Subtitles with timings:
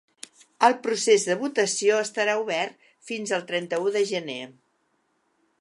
[0.67, 4.43] El procés de votació estarà obert fins al trenta-u de gener.